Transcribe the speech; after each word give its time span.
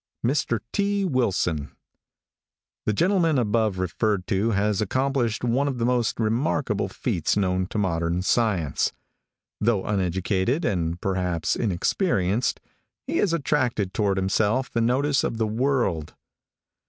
MR. 0.25 0.61
T. 0.73 1.05
WILSON. 1.05 1.75
|THE 2.87 2.93
gentleman 2.93 3.37
above 3.37 3.77
referred 3.77 4.25
to 4.25 4.49
has 4.49 4.81
accomplished 4.81 5.43
one 5.43 5.67
of 5.67 5.77
the 5.77 5.85
most 5.85 6.19
remarkable 6.19 6.87
feats 6.89 7.37
known 7.37 7.67
to 7.67 7.77
modern 7.77 8.23
science. 8.23 8.93
Though 9.59 9.85
uneducated, 9.85 10.65
and 10.65 10.99
perhaps 10.99 11.55
inexperienced, 11.55 12.59
he 13.05 13.17
has 13.17 13.31
attracted 13.31 13.93
toward 13.93 14.17
himself 14.17 14.71
the 14.71 14.81
notice 14.81 15.23
of 15.23 15.37
the 15.37 15.45
world. 15.45 16.15